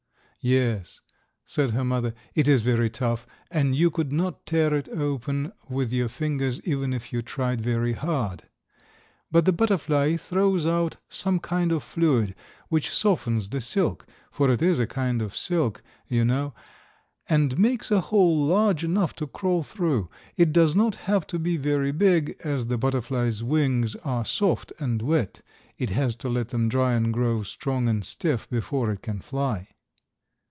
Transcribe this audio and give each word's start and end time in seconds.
"Yes," 0.43 1.01
said 1.45 1.69
her 1.69 1.83
mother, 1.83 2.15
"it 2.33 2.47
is 2.47 2.63
very 2.63 2.89
tough 2.89 3.27
and 3.51 3.75
you 3.75 3.91
could 3.91 4.11
not 4.11 4.47
tear 4.47 4.73
it 4.73 4.89
open 4.89 5.51
with 5.69 5.93
your 5.93 6.07
fingers 6.09 6.59
even 6.67 6.93
if 6.93 7.13
you 7.13 7.21
tried 7.21 7.61
very 7.61 7.93
hard. 7.93 8.49
But 9.29 9.45
the 9.45 9.51
butterfly 9.53 10.15
throws 10.17 10.65
out 10.65 10.97
some 11.07 11.37
kind 11.37 11.71
of 11.71 11.83
fluid 11.83 12.33
which 12.69 12.89
softens 12.89 13.49
the 13.49 13.61
silk—for 13.61 14.49
it 14.49 14.63
is 14.63 14.79
a 14.79 14.87
kind 14.87 15.21
of 15.21 15.35
silk, 15.35 15.83
you 16.07 16.25
know—and 16.25 17.59
makes 17.59 17.91
a 17.91 18.01
hole 18.01 18.43
large 18.43 18.83
enough 18.83 19.13
to 19.17 19.27
crawl 19.27 19.61
through. 19.61 20.09
It 20.37 20.51
does 20.51 20.75
not 20.75 20.95
have 21.05 21.27
to 21.27 21.37
be 21.37 21.55
very 21.57 21.91
big, 21.91 22.35
as 22.43 22.65
the 22.65 22.79
butterfly's 22.79 23.43
wings 23.43 23.95
are 23.97 24.25
soft 24.25 24.73
and 24.79 25.03
wet. 25.03 25.41
It 25.77 25.91
has 25.91 26.15
to 26.15 26.29
let 26.29 26.49
them 26.49 26.67
dry 26.67 26.93
and 26.93 27.13
grow 27.13 27.43
strong 27.43 27.87
and 27.87 28.03
stiff 28.03 28.49
before 28.49 28.89
it 28.91 29.03
can 29.03 29.19
fly." 29.19 29.67